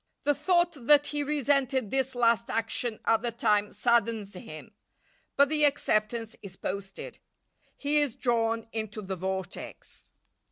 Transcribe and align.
The 0.23 0.33
thought 0.33 0.87
that 0.87 1.05
he 1.05 1.21
resented 1.21 1.91
this 1.91 2.15
last 2.15 2.49
action 2.49 2.99
at 3.05 3.21
the 3.21 3.29
time 3.31 3.71
saddens 3.71 4.33
him, 4.33 4.71
but 5.35 5.47
the 5.47 5.63
acceptance 5.63 6.35
is 6.41 6.55
posted. 6.55 7.19
He 7.77 7.99
is 7.99 8.15
drawn 8.15 8.67
into 8.71 9.03
the 9.03 9.15
vortex. 9.15 10.09